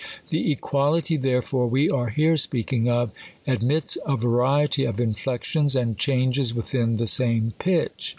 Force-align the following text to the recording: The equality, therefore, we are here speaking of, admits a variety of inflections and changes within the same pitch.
The 0.31 0.51
equality, 0.51 1.15
therefore, 1.15 1.67
we 1.67 1.87
are 1.87 2.09
here 2.09 2.35
speaking 2.35 2.89
of, 2.89 3.11
admits 3.45 3.99
a 4.03 4.17
variety 4.17 4.83
of 4.83 4.99
inflections 4.99 5.75
and 5.75 5.95
changes 5.95 6.55
within 6.55 6.97
the 6.97 7.05
same 7.05 7.53
pitch. 7.59 8.09